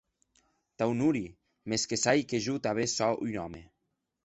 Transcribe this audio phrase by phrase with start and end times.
[0.77, 1.35] T'aunori,
[1.67, 3.63] mès que sai que jo tanben sò un òme.